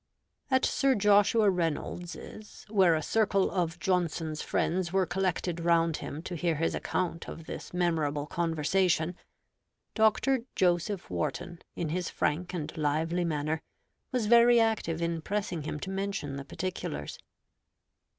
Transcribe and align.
At 0.49 0.65
Sir 0.65 0.95
Joshua 0.95 1.47
Reynolds's, 1.51 2.65
where 2.69 2.95
a 2.95 3.03
circle 3.03 3.51
of 3.51 3.77
Johnson's 3.79 4.41
friends 4.41 4.91
were 4.91 5.05
collected 5.05 5.59
round 5.59 5.97
him 5.97 6.23
to 6.23 6.33
hear 6.35 6.55
his 6.55 6.73
account 6.73 7.29
of 7.29 7.45
this 7.45 7.71
memorable 7.71 8.25
conversation, 8.25 9.15
Dr. 9.93 10.39
Joseph 10.55 11.11
Warton, 11.11 11.59
in 11.75 11.89
his 11.89 12.09
frank 12.09 12.51
and 12.51 12.75
lively 12.75 13.25
manner, 13.25 13.61
was 14.11 14.25
very 14.25 14.59
active 14.59 15.03
in 15.03 15.21
pressing 15.21 15.61
him 15.65 15.79
to 15.81 15.91
mention 15.91 16.35
the 16.35 16.45
particulars. 16.45 17.19